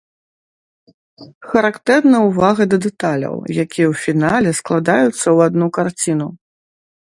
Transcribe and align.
Характэрна 1.51 2.17
ўвага 2.27 2.63
да 2.71 2.77
дэталяў, 2.85 3.35
якія 3.63 3.85
ў 3.91 4.01
фінале 4.05 4.55
складаюцца 4.63 5.13
ў 5.13 5.37
адну 5.51 5.67
карціну. 5.79 6.29